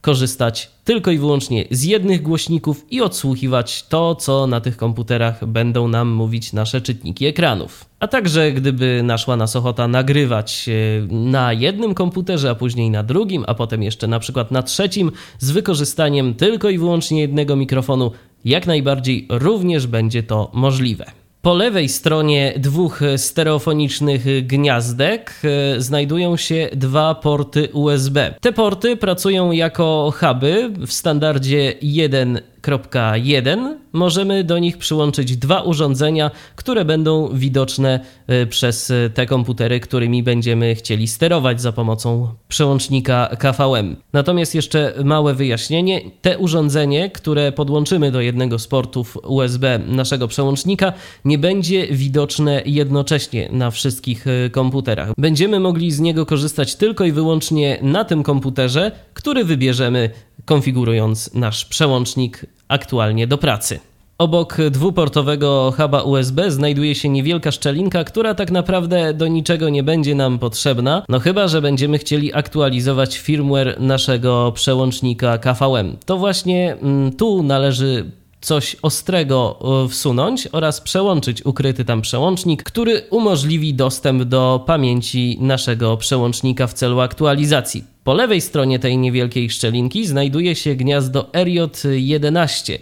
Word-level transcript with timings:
korzystać 0.00 0.70
tylko 0.84 1.10
i 1.10 1.18
wyłącznie 1.18 1.64
z 1.70 1.84
jednych 1.84 2.22
głośników 2.22 2.86
i 2.90 3.00
odsłuchiwać 3.00 3.82
to, 3.82 4.14
co 4.14 4.46
na 4.46 4.60
tych 4.60 4.76
komputerach 4.76 5.46
będą 5.46 5.88
nam 5.88 6.08
mówić 6.08 6.52
nasze 6.52 6.80
czytniki 6.80 7.26
ekranów. 7.26 7.84
A 8.00 8.08
także 8.08 8.52
gdyby 8.52 9.00
naszła 9.04 9.36
nas 9.36 9.56
ochota 9.56 9.88
nagrywać 9.88 10.68
e, 10.68 10.72
na 11.14 11.52
jednym 11.52 11.94
komputerze, 11.94 12.50
a 12.50 12.54
później 12.54 12.90
na 12.90 13.02
drugim, 13.02 13.44
a 13.46 13.54
potem 13.54 13.82
jeszcze 13.82 14.06
na 14.06 14.18
przykład 14.18 14.50
na 14.50 14.62
trzecim 14.62 15.12
z 15.38 15.50
wykorzystaniem 15.50 16.34
tylko 16.34 16.70
i 16.70 16.78
wyłącznie 16.78 17.20
jednego 17.20 17.56
mikrofonu, 17.56 18.12
jak 18.44 18.66
najbardziej 18.66 19.26
również 19.30 19.86
będzie 19.86 20.22
to 20.22 20.50
możliwe. 20.52 21.19
Po 21.42 21.54
lewej 21.54 21.88
stronie 21.88 22.54
dwóch 22.56 23.00
stereofonicznych 23.16 24.46
gniazdek 24.46 25.34
e, 25.44 25.80
znajdują 25.80 26.36
się 26.36 26.68
dwa 26.72 27.14
porty 27.14 27.68
USB. 27.72 28.34
Te 28.40 28.52
porty 28.52 28.96
pracują 28.96 29.52
jako 29.52 30.12
huby 30.20 30.70
w 30.86 30.92
standardzie 30.92 31.74
1 31.82 32.40
1.1 32.62 33.74
możemy 33.92 34.44
do 34.44 34.58
nich 34.58 34.78
przyłączyć 34.78 35.36
dwa 35.36 35.60
urządzenia, 35.60 36.30
które 36.56 36.84
będą 36.84 37.28
widoczne 37.34 38.00
e, 38.26 38.46
przez 38.46 38.92
te 39.14 39.26
komputery, 39.26 39.80
którymi 39.80 40.22
będziemy 40.22 40.74
chcieli 40.74 41.08
sterować 41.08 41.60
za 41.60 41.72
pomocą 41.72 42.28
przełącznika 42.48 43.36
KVM. 43.38 43.96
Natomiast 44.12 44.54
jeszcze 44.54 44.94
małe 45.04 45.34
wyjaśnienie: 45.34 46.00
te 46.22 46.38
urządzenie, 46.38 47.10
które 47.10 47.52
podłączymy 47.52 48.10
do 48.10 48.20
jednego 48.20 48.58
z 48.58 48.66
portów 48.66 49.18
USB 49.26 49.78
naszego 49.86 50.28
przełącznika, 50.28 50.92
nie 51.24 51.38
będzie 51.38 51.86
widoczne 51.86 52.62
jednocześnie 52.66 53.48
na 53.52 53.70
wszystkich 53.70 54.26
e, 54.26 54.50
komputerach. 54.50 55.12
Będziemy 55.18 55.60
mogli 55.60 55.92
z 55.92 56.00
niego 56.00 56.26
korzystać 56.26 56.76
tylko 56.76 57.04
i 57.04 57.12
wyłącznie 57.12 57.78
na 57.82 58.04
tym 58.04 58.22
komputerze, 58.22 58.92
który 59.14 59.44
wybierzemy 59.44 60.10
konfigurując 60.44 61.34
nasz 61.34 61.64
przełącznik 61.64 62.46
aktualnie 62.68 63.26
do 63.26 63.38
pracy. 63.38 63.80
Obok 64.20 64.56
dwuportowego 64.70 65.72
huba 65.76 66.02
USB 66.02 66.50
znajduje 66.50 66.94
się 66.94 67.08
niewielka 67.08 67.52
szczelinka, 67.52 68.04
która 68.04 68.34
tak 68.34 68.50
naprawdę 68.50 69.14
do 69.14 69.28
niczego 69.28 69.68
nie 69.68 69.82
będzie 69.82 70.14
nam 70.14 70.38
potrzebna, 70.38 71.02
no 71.08 71.20
chyba, 71.20 71.48
że 71.48 71.62
będziemy 71.62 71.98
chcieli 71.98 72.34
aktualizować 72.34 73.18
firmware 73.18 73.80
naszego 73.80 74.52
przełącznika 74.52 75.38
KVM. 75.38 75.96
To 76.06 76.16
właśnie 76.16 76.76
mm, 76.82 77.12
tu 77.12 77.42
należy 77.42 78.10
coś 78.40 78.76
ostrego 78.82 79.58
e, 79.84 79.88
wsunąć 79.88 80.48
oraz 80.52 80.80
przełączyć 80.80 81.46
ukryty 81.46 81.84
tam 81.84 82.02
przełącznik, 82.02 82.62
który 82.62 83.02
umożliwi 83.10 83.74
dostęp 83.74 84.22
do 84.22 84.64
pamięci 84.66 85.38
naszego 85.40 85.96
przełącznika 85.96 86.66
w 86.66 86.74
celu 86.74 87.00
aktualizacji. 87.00 87.84
Po 88.04 88.14
lewej 88.14 88.40
stronie 88.40 88.78
tej 88.78 88.98
niewielkiej 88.98 89.50
szczelinki 89.50 90.06
znajduje 90.06 90.54
się 90.54 90.74
gniazdo 90.74 91.30
RJ11, 91.32 92.72
y, 92.74 92.80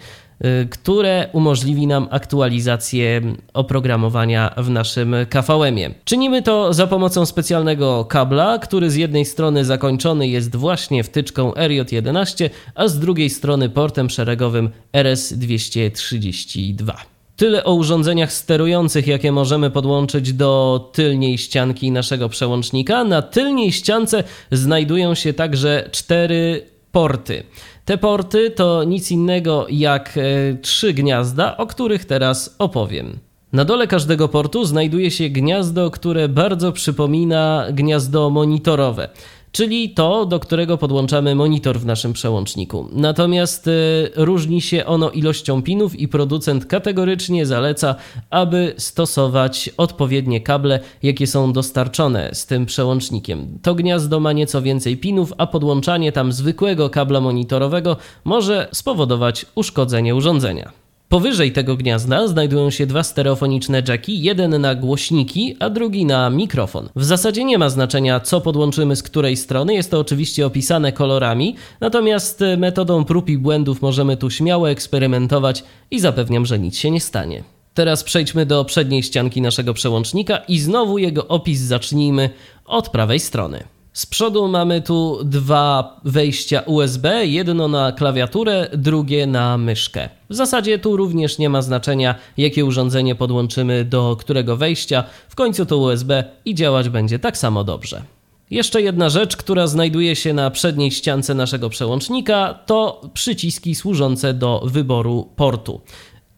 które 0.70 1.28
umożliwi 1.32 1.86
nam 1.86 2.08
aktualizację 2.10 3.22
oprogramowania 3.54 4.54
w 4.56 4.70
naszym 4.70 5.16
KVM-ie. 5.30 5.94
Czynimy 6.04 6.42
to 6.42 6.74
za 6.74 6.86
pomocą 6.86 7.26
specjalnego 7.26 8.04
kabla, 8.04 8.58
który 8.58 8.90
z 8.90 8.96
jednej 8.96 9.24
strony 9.24 9.64
zakończony 9.64 10.28
jest 10.28 10.56
właśnie 10.56 11.04
wtyczką 11.04 11.50
RJ11, 11.50 12.50
a 12.74 12.88
z 12.88 12.98
drugiej 12.98 13.30
strony 13.30 13.68
portem 13.68 14.10
szeregowym 14.10 14.70
RS232. 14.92 16.92
Tyle 17.36 17.64
o 17.64 17.74
urządzeniach 17.74 18.32
sterujących, 18.32 19.06
jakie 19.06 19.32
możemy 19.32 19.70
podłączyć 19.70 20.32
do 20.32 20.90
tylniej 20.92 21.38
ścianki 21.38 21.90
naszego 21.90 22.28
przełącznika. 22.28 23.04
Na 23.04 23.22
tylniej 23.22 23.72
ściance 23.72 24.24
znajdują 24.52 25.14
się 25.14 25.32
także 25.32 25.88
cztery 25.92 26.66
porty. 26.92 27.42
Te 27.88 27.98
porty 27.98 28.50
to 28.50 28.84
nic 28.84 29.10
innego 29.10 29.66
jak 29.70 30.18
e, 30.18 30.54
trzy 30.54 30.92
gniazda, 30.92 31.56
o 31.56 31.66
których 31.66 32.04
teraz 32.04 32.56
opowiem. 32.58 33.18
Na 33.52 33.64
dole 33.64 33.86
każdego 33.86 34.28
portu 34.28 34.64
znajduje 34.64 35.10
się 35.10 35.28
gniazdo, 35.28 35.90
które 35.90 36.28
bardzo 36.28 36.72
przypomina 36.72 37.66
gniazdo 37.72 38.30
monitorowe 38.30 39.08
czyli 39.52 39.90
to, 39.90 40.26
do 40.26 40.40
którego 40.40 40.78
podłączamy 40.78 41.34
monitor 41.34 41.80
w 41.80 41.86
naszym 41.86 42.12
przełączniku. 42.12 42.88
Natomiast 42.92 43.66
y, 43.66 44.10
różni 44.16 44.60
się 44.60 44.86
ono 44.86 45.10
ilością 45.10 45.62
pinów 45.62 46.00
i 46.00 46.08
producent 46.08 46.66
kategorycznie 46.66 47.46
zaleca, 47.46 47.94
aby 48.30 48.74
stosować 48.76 49.70
odpowiednie 49.76 50.40
kable, 50.40 50.80
jakie 51.02 51.26
są 51.26 51.52
dostarczone 51.52 52.30
z 52.32 52.46
tym 52.46 52.66
przełącznikiem. 52.66 53.58
To 53.62 53.74
gniazdo 53.74 54.20
ma 54.20 54.32
nieco 54.32 54.62
więcej 54.62 54.96
pinów, 54.96 55.32
a 55.38 55.46
podłączanie 55.46 56.12
tam 56.12 56.32
zwykłego 56.32 56.90
kabla 56.90 57.20
monitorowego 57.20 57.96
może 58.24 58.68
spowodować 58.72 59.46
uszkodzenie 59.54 60.14
urządzenia. 60.14 60.87
Powyżej 61.08 61.52
tego 61.52 61.76
gniazda 61.76 62.26
znajdują 62.26 62.70
się 62.70 62.86
dwa 62.86 63.02
stereofoniczne 63.02 63.82
jacki, 63.88 64.22
jeden 64.22 64.60
na 64.60 64.74
głośniki, 64.74 65.56
a 65.60 65.70
drugi 65.70 66.04
na 66.04 66.30
mikrofon. 66.30 66.88
W 66.96 67.04
zasadzie 67.04 67.44
nie 67.44 67.58
ma 67.58 67.68
znaczenia, 67.68 68.20
co 68.20 68.40
podłączymy 68.40 68.96
z 68.96 69.02
której 69.02 69.36
strony, 69.36 69.74
jest 69.74 69.90
to 69.90 70.00
oczywiście 70.00 70.46
opisane 70.46 70.92
kolorami, 70.92 71.56
natomiast 71.80 72.44
metodą 72.58 73.04
prób 73.04 73.28
i 73.28 73.38
błędów 73.38 73.82
możemy 73.82 74.16
tu 74.16 74.30
śmiało 74.30 74.70
eksperymentować 74.70 75.64
i 75.90 76.00
zapewniam, 76.00 76.46
że 76.46 76.58
nic 76.58 76.76
się 76.76 76.90
nie 76.90 77.00
stanie. 77.00 77.44
Teraz 77.74 78.04
przejdźmy 78.04 78.46
do 78.46 78.64
przedniej 78.64 79.02
ścianki 79.02 79.42
naszego 79.42 79.74
przełącznika 79.74 80.36
i 80.36 80.58
znowu 80.58 80.98
jego 80.98 81.28
opis 81.28 81.60
zacznijmy 81.60 82.30
od 82.64 82.88
prawej 82.88 83.20
strony. 83.20 83.64
Z 83.98 84.06
przodu 84.06 84.48
mamy 84.48 84.82
tu 84.82 85.18
dwa 85.24 86.00
wejścia 86.04 86.60
USB, 86.60 87.26
jedno 87.26 87.68
na 87.68 87.92
klawiaturę, 87.92 88.68
drugie 88.72 89.26
na 89.26 89.58
myszkę. 89.58 90.08
W 90.30 90.34
zasadzie 90.34 90.78
tu 90.78 90.96
również 90.96 91.38
nie 91.38 91.48
ma 91.48 91.62
znaczenia, 91.62 92.14
jakie 92.36 92.64
urządzenie 92.64 93.14
podłączymy 93.14 93.84
do 93.84 94.16
którego 94.16 94.56
wejścia, 94.56 95.04
w 95.28 95.34
końcu 95.34 95.66
to 95.66 95.78
USB 95.78 96.24
i 96.44 96.54
działać 96.54 96.88
będzie 96.88 97.18
tak 97.18 97.38
samo 97.38 97.64
dobrze. 97.64 98.02
Jeszcze 98.50 98.82
jedna 98.82 99.08
rzecz, 99.08 99.36
która 99.36 99.66
znajduje 99.66 100.16
się 100.16 100.32
na 100.32 100.50
przedniej 100.50 100.90
ściance 100.90 101.34
naszego 101.34 101.70
przełącznika, 101.70 102.58
to 102.66 103.00
przyciski 103.14 103.74
służące 103.74 104.34
do 104.34 104.62
wyboru 104.64 105.28
portu 105.36 105.80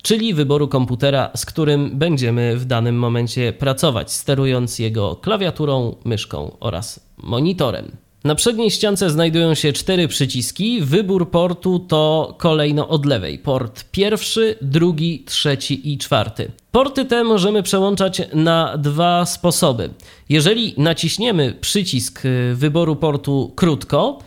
czyli 0.03 0.35
wyboru 0.35 0.69
komputera, 0.69 1.31
z 1.37 1.47
którym 1.47 1.99
będziemy 1.99 2.57
w 2.57 2.65
danym 2.65 2.99
momencie 2.99 3.53
pracować, 3.53 4.13
sterując 4.13 4.79
jego 4.79 5.17
klawiaturą, 5.17 5.95
myszką 6.05 6.57
oraz 6.61 7.01
monitorem. 7.17 7.97
Na 8.25 8.35
przedniej 8.35 8.71
ściance 8.71 9.11
znajdują 9.11 9.55
się 9.55 9.73
cztery 9.73 10.09
przyciski. 10.09 10.81
Wybór 10.81 11.31
portu 11.31 11.79
to 11.79 12.35
kolejno 12.39 12.89
od 12.89 13.07
lewej. 13.07 13.39
Port 13.39 13.85
pierwszy, 13.93 14.59
drugi, 14.63 15.25
trzeci 15.27 15.93
i 15.93 15.99
czwarty. 15.99 16.53
Porty 16.73 17.05
te 17.05 17.25
możemy 17.25 17.63
przełączać 17.63 18.23
na 18.35 18.77
dwa 18.79 19.27
sposoby. 19.27 19.91
Jeżeli 20.29 20.75
naciśniemy 20.77 21.55
przycisk 21.61 22.23
wyboru 22.55 22.97
portu 22.97 23.53
krótko, 23.57 24.19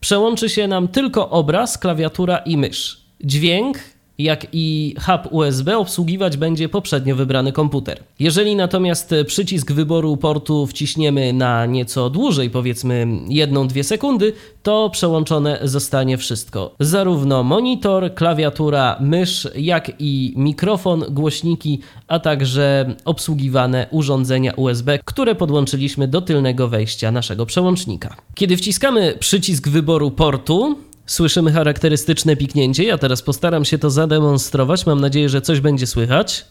przełączy 0.00 0.48
się 0.48 0.68
nam 0.68 0.88
tylko 0.88 1.30
obraz, 1.30 1.78
klawiatura 1.78 2.38
i 2.38 2.56
mysz. 2.56 3.00
Dźwięk 3.24 3.78
jak 4.18 4.46
i 4.52 4.94
hub 5.06 5.32
USB 5.32 5.78
obsługiwać 5.78 6.36
będzie 6.36 6.68
poprzednio 6.68 7.16
wybrany 7.16 7.52
komputer. 7.52 8.02
Jeżeli 8.18 8.56
natomiast 8.56 9.14
przycisk 9.26 9.72
wyboru 9.72 10.16
portu 10.16 10.66
wciśniemy 10.66 11.32
na 11.32 11.66
nieco 11.66 12.10
dłużej, 12.10 12.50
powiedzmy 12.50 13.06
1-2 13.28 13.82
sekundy, 13.82 14.32
to 14.62 14.90
przełączone 14.90 15.58
zostanie 15.62 16.18
wszystko. 16.18 16.74
Zarówno 16.80 17.42
monitor, 17.42 18.14
klawiatura, 18.14 18.96
mysz, 19.00 19.48
jak 19.56 19.92
i 19.98 20.32
mikrofon, 20.36 21.04
głośniki, 21.10 21.80
a 22.08 22.18
także 22.18 22.94
obsługiwane 23.04 23.86
urządzenia 23.90 24.52
USB, 24.56 24.98
które 25.04 25.34
podłączyliśmy 25.34 26.08
do 26.08 26.20
tylnego 26.20 26.68
wejścia 26.68 27.10
naszego 27.10 27.46
przełącznika. 27.46 28.16
Kiedy 28.34 28.56
wciskamy 28.56 29.14
przycisk 29.18 29.68
wyboru 29.68 30.10
portu, 30.10 30.76
Słyszymy 31.06 31.52
charakterystyczne 31.52 32.36
piknięcie. 32.36 32.84
Ja 32.84 32.98
teraz 32.98 33.22
postaram 33.22 33.64
się 33.64 33.78
to 33.78 33.90
zademonstrować. 33.90 34.86
Mam 34.86 35.00
nadzieję, 35.00 35.28
że 35.28 35.40
coś 35.40 35.60
będzie 35.60 35.86
słychać. 35.86 36.46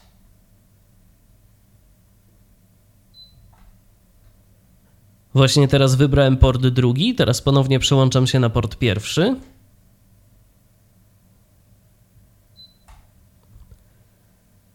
Właśnie 5.33 5.67
teraz 5.67 5.95
wybrałem 5.95 6.37
port 6.37 6.61
drugi, 6.61 7.15
teraz 7.15 7.41
ponownie 7.41 7.79
przełączam 7.79 8.27
się 8.27 8.39
na 8.39 8.49
port 8.49 8.75
pierwszy. 8.75 9.35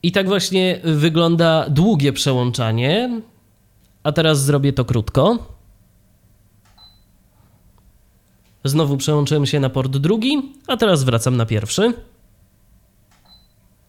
I 0.02 0.12
tak 0.12 0.28
właśnie 0.28 0.80
wygląda 0.84 1.66
długie 1.70 2.12
przełączanie. 2.12 3.22
A 4.02 4.12
teraz 4.12 4.44
zrobię 4.44 4.72
to 4.72 4.84
krótko. 4.84 5.38
Znowu 8.64 8.96
przełączyłem 8.96 9.46
się 9.46 9.60
na 9.60 9.70
port 9.70 9.96
drugi, 9.96 10.52
a 10.66 10.76
teraz 10.76 11.04
wracam 11.04 11.36
na 11.36 11.46
pierwszy. 11.46 11.92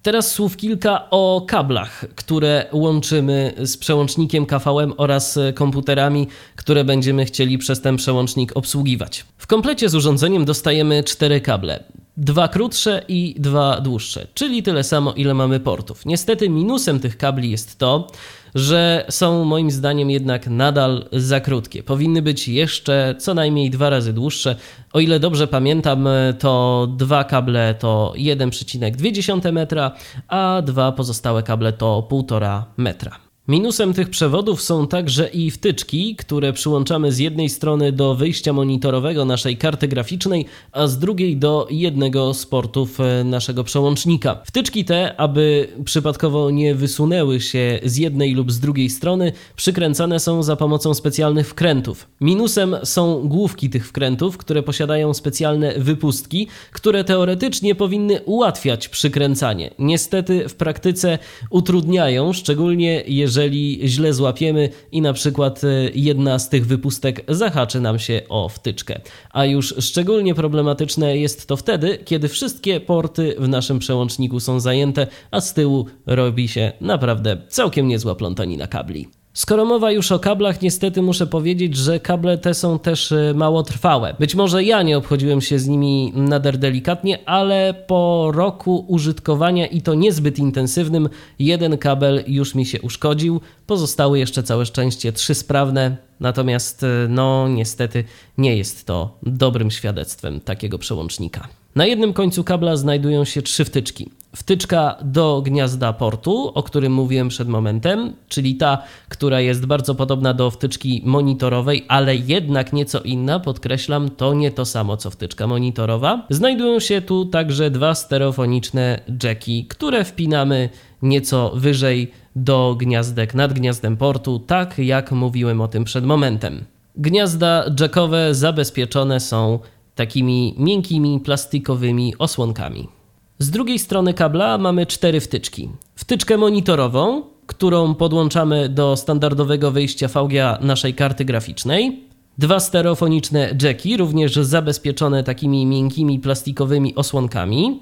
Teraz 0.01 0.31
słów 0.31 0.57
kilka 0.57 1.09
o 1.09 1.45
kablach, 1.47 2.05
które 2.15 2.65
łączymy 2.71 3.53
z 3.63 3.77
przełącznikiem 3.77 4.45
KVM 4.45 4.93
oraz 4.97 5.39
komputerami, 5.55 6.27
które 6.55 6.83
będziemy 6.83 7.25
chcieli 7.25 7.57
przez 7.57 7.81
ten 7.81 7.97
przełącznik 7.97 8.57
obsługiwać. 8.57 9.25
W 9.37 9.47
komplecie 9.47 9.89
z 9.89 9.95
urządzeniem 9.95 10.45
dostajemy 10.45 11.03
cztery 11.03 11.41
kable. 11.41 11.83
Dwa 12.17 12.47
krótsze 12.47 13.05
i 13.07 13.35
dwa 13.39 13.81
dłuższe, 13.81 14.27
czyli 14.33 14.63
tyle 14.63 14.83
samo, 14.83 15.13
ile 15.13 15.33
mamy 15.33 15.59
portów. 15.59 16.05
Niestety 16.05 16.49
minusem 16.49 16.99
tych 16.99 17.17
kabli 17.17 17.51
jest 17.51 17.77
to, 17.79 18.07
że 18.55 19.05
są 19.09 19.43
moim 19.43 19.71
zdaniem 19.71 20.09
jednak 20.09 20.47
nadal 20.47 21.05
za 21.11 21.39
krótkie. 21.39 21.83
Powinny 21.83 22.21
być 22.21 22.47
jeszcze 22.47 23.15
co 23.19 23.33
najmniej 23.33 23.69
dwa 23.69 23.89
razy 23.89 24.13
dłuższe. 24.13 24.55
O 24.93 24.99
ile 24.99 25.19
dobrze 25.19 25.47
pamiętam, 25.47 26.07
to 26.39 26.87
dwa 26.97 27.23
kable 27.23 27.75
to 27.79 28.13
1,2 28.17 29.51
metra, 29.51 29.91
a 30.27 30.61
dwa 30.65 30.91
pozostałe 30.91 31.43
kable 31.43 31.73
to 31.73 32.07
1,5 32.11 32.63
metra. 32.77 33.30
Minusem 33.47 33.93
tych 33.93 34.09
przewodów 34.09 34.61
są 34.61 34.87
także 34.87 35.27
i 35.27 35.51
wtyczki, 35.51 36.15
które 36.15 36.53
przyłączamy 36.53 37.11
z 37.11 37.19
jednej 37.19 37.49
strony 37.49 37.91
do 37.91 38.15
wyjścia 38.15 38.53
monitorowego 38.53 39.25
naszej 39.25 39.57
karty 39.57 39.87
graficznej, 39.87 40.45
a 40.71 40.87
z 40.87 40.99
drugiej 40.99 41.37
do 41.37 41.67
jednego 41.69 42.33
z 42.33 42.45
portów 42.45 42.99
e, 42.99 43.23
naszego 43.23 43.63
przełącznika. 43.63 44.41
Wtyczki 44.45 44.85
te, 44.85 45.19
aby 45.19 45.67
przypadkowo 45.85 46.51
nie 46.51 46.75
wysunęły 46.75 47.39
się 47.39 47.79
z 47.83 47.97
jednej 47.97 48.33
lub 48.33 48.51
z 48.51 48.59
drugiej 48.59 48.89
strony, 48.89 49.31
przykręcane 49.55 50.19
są 50.19 50.43
za 50.43 50.55
pomocą 50.55 50.93
specjalnych 50.93 51.49
wkrętów. 51.49 52.07
Minusem 52.21 52.75
są 52.83 53.27
główki 53.27 53.69
tych 53.69 53.87
wkrętów, 53.87 54.37
które 54.37 54.63
posiadają 54.63 55.13
specjalne 55.13 55.73
wypustki, 55.77 56.47
które 56.71 57.03
teoretycznie 57.03 57.75
powinny 57.75 58.21
ułatwiać 58.21 58.89
przykręcanie. 58.89 59.71
Niestety 59.79 60.49
w 60.49 60.55
praktyce 60.55 61.19
utrudniają, 61.49 62.33
szczególnie 62.33 63.03
jeżeli 63.07 63.30
jeżeli 63.31 63.79
źle 63.89 64.13
złapiemy 64.13 64.69
i 64.91 65.01
na 65.01 65.13
przykład 65.13 65.63
e, 65.63 65.67
jedna 65.95 66.39
z 66.39 66.49
tych 66.49 66.67
wypustek 66.67 67.23
zahaczy 67.27 67.81
nam 67.81 67.99
się 67.99 68.21
o 68.29 68.49
wtyczkę. 68.49 69.01
A 69.31 69.45
już 69.45 69.75
szczególnie 69.79 70.35
problematyczne 70.35 71.17
jest 71.17 71.47
to 71.47 71.57
wtedy, 71.57 71.97
kiedy 72.05 72.27
wszystkie 72.27 72.79
porty 72.79 73.35
w 73.39 73.47
naszym 73.47 73.79
przełączniku 73.79 74.39
są 74.39 74.59
zajęte, 74.59 75.07
a 75.31 75.41
z 75.41 75.53
tyłu 75.53 75.85
robi 76.05 76.47
się 76.47 76.71
naprawdę 76.81 77.37
całkiem 77.49 77.87
niezła 77.87 78.15
plątanina 78.15 78.67
kabli. 78.67 79.20
Skoro 79.33 79.65
mowa 79.65 79.91
już 79.91 80.11
o 80.11 80.19
kablach, 80.19 80.61
niestety 80.61 81.01
muszę 81.01 81.27
powiedzieć, 81.27 81.75
że 81.75 81.99
kable 81.99 82.37
te 82.37 82.53
są 82.53 82.79
też 82.79 83.11
e, 83.11 83.33
mało 83.35 83.63
trwałe. 83.63 84.15
Być 84.19 84.35
może 84.35 84.63
ja 84.63 84.83
nie 84.83 84.97
obchodziłem 84.97 85.41
się 85.41 85.59
z 85.59 85.67
nimi 85.67 86.13
nader 86.15 86.57
delikatnie, 86.57 87.29
ale 87.29 87.73
po 87.87 88.31
roku 88.33 88.85
użytkowania 88.87 89.67
i 89.67 89.81
to 89.81 89.93
niezbyt 89.93 90.39
intensywnym, 90.39 91.09
jeden 91.39 91.77
kabel 91.77 92.23
już 92.27 92.55
mi 92.55 92.65
się 92.65 92.81
uszkodził. 92.81 93.41
Pozostały 93.67 94.19
jeszcze 94.19 94.43
całe 94.43 94.65
szczęście 94.65 95.11
trzy 95.11 95.35
sprawne, 95.35 95.97
natomiast 96.19 96.83
e, 96.83 96.87
no 97.09 97.47
niestety 97.47 98.03
nie 98.37 98.57
jest 98.57 98.85
to 98.85 99.17
dobrym 99.23 99.71
świadectwem 99.71 100.41
takiego 100.41 100.77
przełącznika. 100.77 101.47
Na 101.75 101.85
jednym 101.85 102.13
końcu 102.13 102.43
kabla 102.43 102.75
znajdują 102.75 103.25
się 103.25 103.41
trzy 103.41 103.65
wtyczki. 103.65 104.09
Wtyczka 104.35 104.95
do 105.01 105.41
gniazda 105.45 105.93
portu, 105.93 106.51
o 106.55 106.63
którym 106.63 106.93
mówiłem 106.93 107.27
przed 107.27 107.47
momentem, 107.47 108.13
czyli 108.27 108.55
ta, 108.55 108.83
która 109.09 109.41
jest 109.41 109.65
bardzo 109.65 109.95
podobna 109.95 110.33
do 110.33 110.51
wtyczki 110.51 111.01
monitorowej, 111.05 111.85
ale 111.87 112.15
jednak 112.15 112.73
nieco 112.73 112.99
inna, 113.01 113.39
podkreślam, 113.39 114.09
to 114.09 114.33
nie 114.33 114.51
to 114.51 114.65
samo 114.65 114.97
co 114.97 115.09
wtyczka 115.09 115.47
monitorowa. 115.47 116.25
Znajdują 116.29 116.79
się 116.79 117.01
tu 117.01 117.25
także 117.25 117.71
dwa 117.71 117.95
stereofoniczne 117.95 118.99
jacki, 119.23 119.65
które 119.65 120.03
wpinamy 120.03 120.69
nieco 121.01 121.51
wyżej 121.55 122.11
do 122.35 122.75
gniazdek 122.79 123.35
nad 123.35 123.53
gniazdem 123.53 123.97
portu, 123.97 124.39
tak 124.39 124.77
jak 124.77 125.11
mówiłem 125.11 125.61
o 125.61 125.67
tym 125.67 125.83
przed 125.83 126.05
momentem. 126.05 126.65
Gniazda 126.95 127.65
jackowe 127.79 128.35
zabezpieczone 128.35 129.19
są 129.19 129.59
takimi 129.95 130.55
miękkimi 130.57 131.19
plastikowymi 131.19 132.13
osłonkami. 132.17 133.00
Z 133.41 133.49
drugiej 133.49 133.79
strony 133.79 134.13
kabla 134.13 134.57
mamy 134.57 134.85
cztery 134.85 135.19
wtyczki. 135.19 135.69
Wtyczkę 135.95 136.37
monitorową, 136.37 137.23
którą 137.47 137.95
podłączamy 137.95 138.69
do 138.69 138.97
standardowego 138.97 139.71
wyjścia 139.71 140.07
VGA 140.07 140.57
naszej 140.61 140.93
karty 140.93 141.25
graficznej. 141.25 142.03
Dwa 142.37 142.59
stereofoniczne 142.59 143.55
jacki, 143.61 143.97
również 143.97 144.35
zabezpieczone 144.35 145.23
takimi 145.23 145.65
miękkimi 145.65 146.19
plastikowymi 146.19 146.95
osłonkami. 146.95 147.79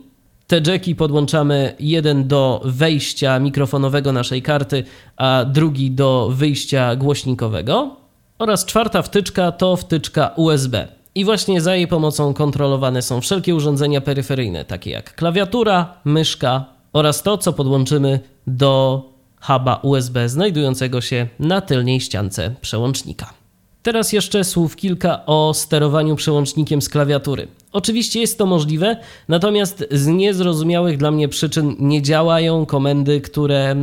Te 0.47 0.61
jacki 0.67 0.95
podłączamy 0.95 1.75
jeden 1.79 2.27
do 2.27 2.61
wejścia 2.65 3.39
mikrofonowego 3.39 4.11
naszej 4.13 4.41
karty, 4.41 4.83
a 5.17 5.45
drugi 5.45 5.91
do 5.91 6.29
wyjścia 6.33 6.95
głośnikowego. 6.95 7.95
Oraz 8.39 8.65
czwarta 8.65 9.01
wtyczka 9.01 9.51
to 9.51 9.75
wtyczka 9.75 10.27
USB. 10.35 10.98
I 11.15 11.25
właśnie 11.25 11.61
za 11.61 11.75
jej 11.75 11.87
pomocą 11.87 12.33
kontrolowane 12.33 13.01
są 13.01 13.21
wszelkie 13.21 13.55
urządzenia 13.55 14.01
peryferyjne, 14.01 14.65
takie 14.65 14.91
jak 14.91 15.15
klawiatura, 15.15 15.93
myszka 16.05 16.65
oraz 16.93 17.23
to, 17.23 17.37
co 17.37 17.53
podłączymy 17.53 18.19
do 18.47 19.03
huba 19.41 19.75
USB 19.75 20.29
znajdującego 20.29 21.01
się 21.01 21.27
na 21.39 21.61
tylnej 21.61 21.99
ściance 21.99 22.55
przełącznika. 22.61 23.33
Teraz 23.81 24.13
jeszcze 24.13 24.43
słów 24.43 24.75
kilka 24.75 25.25
o 25.25 25.53
sterowaniu 25.53 26.15
przełącznikiem 26.15 26.81
z 26.81 26.89
klawiatury. 26.89 27.47
Oczywiście 27.71 28.19
jest 28.19 28.37
to 28.37 28.45
możliwe, 28.45 28.97
natomiast 29.27 29.85
z 29.91 30.07
niezrozumiałych 30.07 30.97
dla 30.97 31.11
mnie 31.11 31.27
przyczyn 31.27 31.75
nie 31.79 32.01
działają 32.01 32.65
komendy, 32.65 33.21
które 33.21 33.75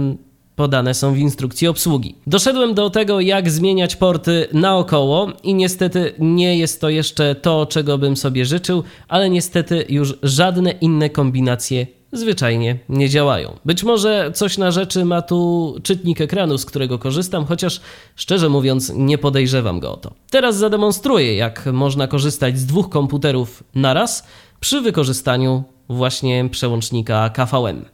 podane 0.56 0.94
są 0.94 1.14
w 1.14 1.18
instrukcji 1.18 1.68
obsługi. 1.68 2.14
Doszedłem 2.26 2.74
do 2.74 2.90
tego, 2.90 3.20
jak 3.20 3.50
zmieniać 3.50 3.96
porty 3.96 4.48
naokoło 4.52 5.32
i 5.42 5.54
niestety 5.54 6.12
nie 6.18 6.58
jest 6.58 6.80
to 6.80 6.88
jeszcze 6.88 7.34
to, 7.34 7.66
czego 7.66 7.98
bym 7.98 8.16
sobie 8.16 8.44
życzył, 8.44 8.82
ale 9.08 9.30
niestety 9.30 9.84
już 9.88 10.14
żadne 10.22 10.70
inne 10.70 11.10
kombinacje 11.10 11.86
zwyczajnie 12.12 12.78
nie 12.88 13.08
działają. 13.08 13.56
Być 13.64 13.84
może 13.84 14.30
coś 14.34 14.58
na 14.58 14.70
rzeczy 14.70 15.04
ma 15.04 15.22
tu 15.22 15.74
czytnik 15.82 16.20
ekranu, 16.20 16.58
z 16.58 16.64
którego 16.64 16.98
korzystam, 16.98 17.44
chociaż 17.44 17.80
szczerze 18.16 18.48
mówiąc 18.48 18.92
nie 18.94 19.18
podejrzewam 19.18 19.80
go 19.80 19.92
o 19.92 19.96
to. 19.96 20.14
Teraz 20.30 20.56
zademonstruję, 20.56 21.36
jak 21.36 21.66
można 21.66 22.08
korzystać 22.08 22.58
z 22.58 22.66
dwóch 22.66 22.88
komputerów 22.88 23.64
naraz 23.74 24.26
przy 24.60 24.80
wykorzystaniu 24.80 25.64
właśnie 25.88 26.48
przełącznika 26.50 27.30
KVM. 27.30 27.84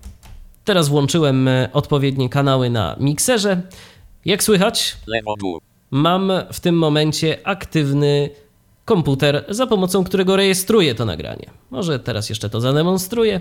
Teraz 0.65 0.89
włączyłem 0.89 1.49
odpowiednie 1.73 2.29
kanały 2.29 2.71
na 2.71 2.97
mikserze. 3.01 3.63
Jak 4.25 4.43
słychać? 4.43 4.97
Mam 5.91 6.33
w 6.53 6.61
tym 6.61 6.79
momencie 6.79 7.39
aktywny 7.45 8.31
komputer, 8.85 9.45
za 9.49 9.67
pomocą 9.67 10.05
którego 10.05 10.37
rejestruję 10.37 10.95
to 10.95 11.05
nagranie. 11.05 11.47
Może 11.71 11.99
teraz 11.99 12.29
jeszcze 12.29 12.51
to 12.51 12.61
zademonstruję. 12.61 13.41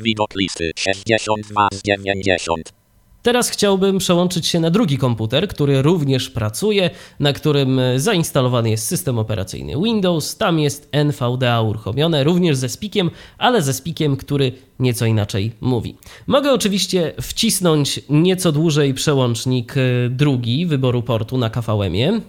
widok 0.00 0.34
listy 0.36 0.70
62 0.76 1.68
z 1.72 1.82
90. 1.82 2.83
Teraz 3.24 3.50
chciałbym 3.50 3.98
przełączyć 3.98 4.46
się 4.46 4.60
na 4.60 4.70
drugi 4.70 4.98
komputer, 4.98 5.48
który 5.48 5.82
również 5.82 6.30
pracuje, 6.30 6.90
na 7.20 7.32
którym 7.32 7.80
zainstalowany 7.96 8.70
jest 8.70 8.86
system 8.86 9.18
operacyjny 9.18 9.82
Windows. 9.82 10.36
Tam 10.36 10.58
jest 10.58 10.88
NVDA 10.92 11.60
uruchomione, 11.60 12.24
również 12.24 12.56
ze 12.56 12.68
spikiem, 12.68 13.10
ale 13.38 13.62
ze 13.62 13.72
spikiem, 13.72 14.16
który 14.16 14.52
nieco 14.78 15.06
inaczej 15.06 15.52
mówi. 15.60 15.96
Mogę 16.26 16.52
oczywiście 16.52 17.12
wcisnąć 17.20 18.00
nieco 18.08 18.52
dłużej 18.52 18.94
przełącznik 18.94 19.74
drugi 20.10 20.66
wyboru 20.66 21.02
portu 21.02 21.38
na 21.38 21.50
KVM-ie. 21.50 22.20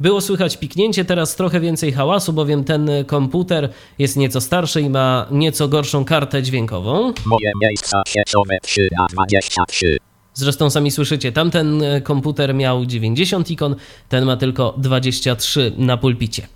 Było 0.00 0.20
słychać 0.20 0.56
piknięcie, 0.56 1.04
teraz 1.04 1.36
trochę 1.36 1.60
więcej 1.60 1.92
hałasu, 1.92 2.32
bowiem 2.32 2.64
ten 2.64 2.90
komputer 3.06 3.68
jest 3.98 4.16
nieco 4.16 4.40
starszy 4.40 4.80
i 4.80 4.90
ma 4.90 5.26
nieco 5.30 5.68
gorszą 5.68 6.04
kartę 6.04 6.42
dźwiękową. 6.42 7.12
Moje 7.26 7.52
miejsca 7.62 8.02
sieciowe 8.06 8.58
3 8.62 8.88
na 8.98 9.06
23. 9.12 9.96
Zresztą 10.34 10.70
sami 10.70 10.90
słyszycie, 10.90 11.32
tamten 11.32 11.82
komputer 12.02 12.54
miał 12.54 12.86
90 12.86 13.50
ikon, 13.50 13.76
ten 14.08 14.24
ma 14.24 14.36
tylko 14.36 14.74
23 14.78 15.72
na 15.76 15.96
pulpicie. 15.96 16.48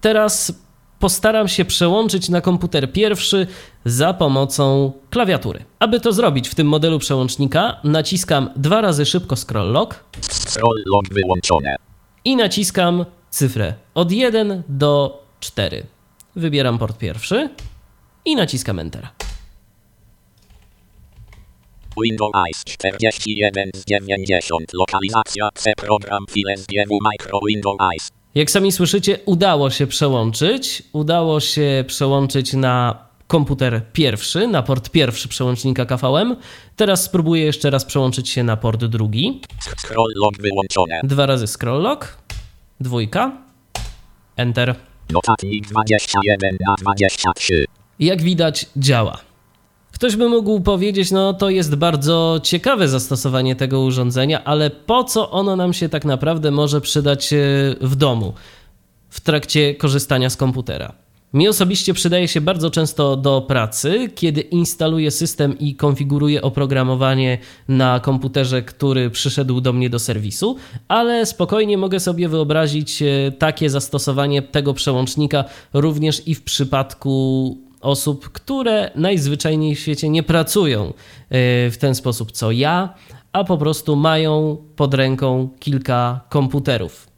Teraz 0.00 0.52
postaram 0.98 1.48
się 1.48 1.64
przełączyć 1.64 2.28
na 2.28 2.40
komputer 2.40 2.92
pierwszy 2.92 3.46
za 3.84 4.14
pomocą 4.14 4.92
klawiatury. 5.10 5.64
Aby 5.78 6.00
to 6.00 6.12
zrobić 6.12 6.48
w 6.48 6.54
tym 6.54 6.66
modelu 6.66 6.98
przełącznika, 6.98 7.80
naciskam 7.84 8.50
dwa 8.56 8.80
razy 8.80 9.06
szybko 9.06 9.36
scroll 9.36 9.72
lock. 9.72 10.04
Scroll 10.20 10.82
lock 10.86 11.14
wyłączone 11.14 11.76
i 12.24 12.36
naciskam 12.36 13.04
cyfrę 13.30 13.74
od 13.94 14.12
1 14.12 14.62
do 14.68 15.22
4. 15.40 15.86
Wybieram 16.36 16.78
port 16.78 16.98
pierwszy 16.98 17.48
i 18.24 18.36
naciskam 18.36 18.78
Enter. 18.78 19.08
Windows 22.02 22.32
41 22.64 23.70
z 23.74 23.84
90. 23.84 24.72
Lokalizacja 24.72 25.48
C 25.54 25.72
program 25.76 26.24
file 26.30 26.56
z 26.56 26.66
micro 27.12 27.40
Windows. 27.48 28.10
Jak 28.34 28.50
sami 28.50 28.72
słyszycie, 28.72 29.18
udało 29.26 29.70
się 29.70 29.86
przełączyć. 29.86 30.82
Udało 30.92 31.40
się 31.40 31.84
przełączyć 31.86 32.52
na 32.52 33.06
komputer 33.32 33.82
pierwszy, 33.92 34.46
na 34.46 34.62
port 34.62 34.90
pierwszy 34.90 35.28
przełącznika 35.28 35.86
KVM. 35.86 36.36
Teraz 36.76 37.02
spróbuję 37.02 37.44
jeszcze 37.44 37.70
raz 37.70 37.84
przełączyć 37.84 38.28
się 38.28 38.44
na 38.44 38.56
port 38.56 38.84
drugi. 38.84 39.40
Scroll 39.78 40.12
lock 40.16 40.42
wyłączone. 40.42 41.00
Dwa 41.04 41.26
razy 41.26 41.46
scroll 41.46 41.82
lock. 41.82 42.16
Dwójka. 42.80 43.32
Enter. 44.36 44.74
Notatnik 45.10 45.66
21 45.66 46.56
na 46.66 46.74
23. 46.80 47.64
Jak 47.98 48.22
widać 48.22 48.66
działa. 48.76 49.18
Ktoś 49.92 50.16
by 50.16 50.28
mógł 50.28 50.60
powiedzieć, 50.60 51.10
no 51.10 51.34
to 51.34 51.50
jest 51.50 51.74
bardzo 51.74 52.40
ciekawe 52.42 52.88
zastosowanie 52.88 53.56
tego 53.56 53.80
urządzenia, 53.80 54.44
ale 54.44 54.70
po 54.70 55.04
co 55.04 55.30
ono 55.30 55.56
nam 55.56 55.72
się 55.72 55.88
tak 55.88 56.04
naprawdę 56.04 56.50
może 56.50 56.80
przydać 56.80 57.32
e, 57.32 57.36
w 57.80 57.96
domu 57.96 58.34
w 59.10 59.20
trakcie 59.20 59.74
korzystania 59.74 60.30
z 60.30 60.36
komputera? 60.36 61.01
Mi 61.32 61.48
osobiście 61.48 61.94
przydaje 61.94 62.28
się 62.28 62.40
bardzo 62.40 62.70
często 62.70 63.16
do 63.16 63.40
pracy, 63.40 64.10
kiedy 64.14 64.40
instaluję 64.40 65.10
system 65.10 65.58
i 65.58 65.74
konfiguruję 65.76 66.42
oprogramowanie 66.42 67.38
na 67.68 68.00
komputerze, 68.00 68.62
który 68.62 69.10
przyszedł 69.10 69.60
do 69.60 69.72
mnie 69.72 69.90
do 69.90 69.98
serwisu, 69.98 70.56
ale 70.88 71.26
spokojnie 71.26 71.78
mogę 71.78 72.00
sobie 72.00 72.28
wyobrazić 72.28 73.02
e, 73.02 73.32
takie 73.38 73.70
zastosowanie 73.70 74.42
tego 74.42 74.74
przełącznika 74.74 75.44
również 75.72 76.28
i 76.28 76.34
w 76.34 76.42
przypadku 76.42 77.58
osób, 77.80 78.28
które 78.28 78.90
najzwyczajniej 78.94 79.74
w 79.74 79.80
świecie 79.80 80.08
nie 80.08 80.22
pracują 80.22 80.84
e, 80.84 80.92
w 81.70 81.76
ten 81.78 81.94
sposób 81.94 82.32
co 82.32 82.50
ja, 82.50 82.94
a 83.32 83.44
po 83.44 83.58
prostu 83.58 83.96
mają 83.96 84.56
pod 84.76 84.94
ręką 84.94 85.48
kilka 85.60 86.20
komputerów. 86.28 87.11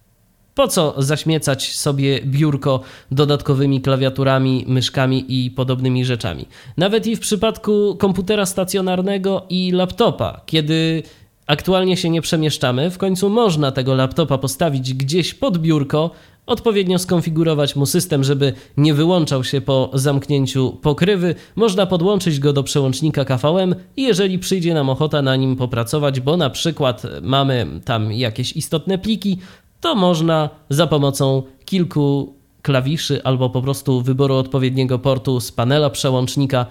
Po 0.54 0.68
co 0.68 0.94
zaśmiecać 0.98 1.76
sobie 1.76 2.20
biurko 2.24 2.80
dodatkowymi 3.10 3.80
klawiaturami, 3.80 4.64
myszkami 4.68 5.24
i 5.28 5.50
podobnymi 5.50 6.04
rzeczami? 6.04 6.46
Nawet 6.76 7.06
i 7.06 7.16
w 7.16 7.20
przypadku 7.20 7.96
komputera 7.98 8.46
stacjonarnego 8.46 9.46
i 9.50 9.72
laptopa, 9.72 10.40
kiedy 10.46 11.02
aktualnie 11.46 11.96
się 11.96 12.10
nie 12.10 12.22
przemieszczamy, 12.22 12.90
w 12.90 12.98
końcu 12.98 13.30
można 13.30 13.72
tego 13.72 13.94
laptopa 13.94 14.38
postawić 14.38 14.94
gdzieś 14.94 15.34
pod 15.34 15.58
biurko, 15.58 16.10
odpowiednio 16.46 16.98
skonfigurować 16.98 17.76
mu 17.76 17.86
system, 17.86 18.24
żeby 18.24 18.52
nie 18.76 18.94
wyłączał 18.94 19.44
się 19.44 19.60
po 19.60 19.90
zamknięciu 19.94 20.72
pokrywy. 20.82 21.34
Można 21.56 21.86
podłączyć 21.86 22.40
go 22.40 22.52
do 22.52 22.62
przełącznika 22.62 23.24
KVM 23.24 23.74
i 23.96 24.02
jeżeli 24.02 24.38
przyjdzie 24.38 24.74
nam 24.74 24.90
ochota 24.90 25.22
na 25.22 25.36
nim 25.36 25.56
popracować, 25.56 26.20
bo 26.20 26.36
na 26.36 26.50
przykład 26.50 27.02
mamy 27.22 27.66
tam 27.84 28.12
jakieś 28.12 28.56
istotne 28.56 28.98
pliki, 28.98 29.38
to 29.84 29.94
można 29.94 30.50
za 30.70 30.86
pomocą 30.86 31.42
kilku 31.64 32.34
klawiszy 32.62 33.24
albo 33.24 33.50
po 33.50 33.62
prostu 33.62 34.00
wyboru 34.00 34.34
odpowiedniego 34.34 34.98
portu 34.98 35.40
z 35.40 35.52
panela 35.52 35.90
przełącznika 35.90 36.66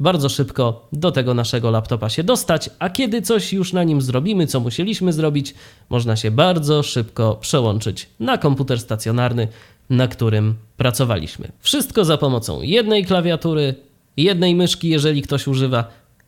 bardzo 0.00 0.28
szybko 0.28 0.88
do 0.92 1.12
tego 1.12 1.34
naszego 1.34 1.70
laptopa 1.70 2.08
się 2.08 2.24
dostać, 2.24 2.70
a 2.78 2.90
kiedy 2.90 3.22
coś 3.22 3.52
już 3.52 3.72
na 3.72 3.84
nim 3.84 4.00
zrobimy, 4.00 4.46
co 4.46 4.60
musieliśmy 4.60 5.12
zrobić, 5.12 5.54
można 5.88 6.16
się 6.16 6.30
bardzo 6.30 6.82
szybko 6.82 7.34
przełączyć 7.34 8.08
na 8.20 8.38
komputer 8.38 8.80
stacjonarny, 8.80 9.48
na 9.90 10.08
którym 10.08 10.54
pracowaliśmy. 10.76 11.52
Wszystko 11.60 12.04
za 12.04 12.16
pomocą 12.16 12.62
jednej 12.62 13.04
klawiatury, 13.04 13.74
jednej 14.16 14.54
myszki, 14.54 14.88
jeżeli 14.88 15.22
ktoś 15.22 15.46
używa, 15.48 15.84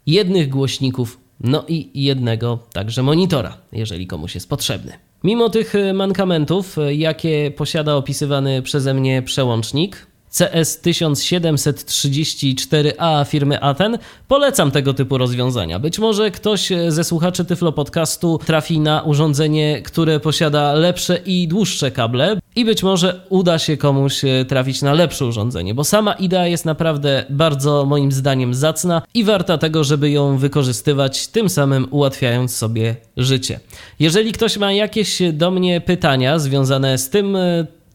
jednych 0.07 0.49
głośników, 0.49 1.21
no 1.41 1.65
i 1.69 2.05
jednego 2.05 2.59
także 2.73 3.03
monitora, 3.03 3.57
jeżeli 3.73 4.07
komuś 4.07 4.35
jest 4.35 4.49
potrzebny. 4.49 5.08
Mimo 5.25 5.51
tych 5.51 5.75
mankamentów, 5.95 6.77
jakie 6.93 7.51
posiada 7.57 7.95
opisywany 7.95 8.63
przeze 8.63 8.95
mnie 8.95 9.23
przełącznik, 9.23 10.07
CS1734A 10.33 13.27
firmy 13.27 13.61
Aten. 13.61 13.99
Polecam 14.29 14.71
tego 14.71 14.95
typu 14.95 15.19
rozwiązania. 15.19 15.79
Być 15.79 15.99
może 15.99 16.31
ktoś 16.31 16.73
ze 16.89 17.05
słuchaczy 17.05 17.45
Tyflo 17.45 17.73
Podcastu 17.73 18.39
trafi 18.47 18.81
na 18.81 19.03
urządzenie, 19.03 19.83
które 19.83 20.21
posiada 20.21 20.73
lepsze 20.73 21.19
i 21.27 21.49
dłuższe 21.49 21.91
kable 21.91 22.41
i 22.57 22.65
być 22.65 22.83
może 22.83 23.21
uda 23.29 23.59
się 23.59 23.77
komuś 23.77 24.21
trafić 24.49 24.83
na 24.83 24.93
lepsze 24.93 25.27
urządzenie, 25.27 25.75
bo 25.75 25.85
sama 25.85 26.13
idea 26.13 26.47
jest 26.47 26.65
naprawdę 26.65 27.25
bardzo 27.31 27.85
moim 27.85 28.13
zdaniem 28.13 28.55
zacna 28.55 29.03
i 29.15 29.25
warta 29.25 29.59
tego, 29.59 29.85
żeby 29.85 30.11
ją 30.11 30.39
wykorzystywać, 30.39 31.27
tym 31.27 31.49
samym 31.49 31.89
ułatwiając 31.91 32.57
sobie 32.57 32.97
życie. 33.17 33.61
Jeżeli 33.99 34.33
ktoś 34.33 34.57
ma 34.57 34.73
jakieś 34.73 35.19
do 35.33 35.51
mnie 35.51 35.81
pytania 35.81 36.39
związane 36.39 36.99
z 36.99 37.11
tym 37.11 37.37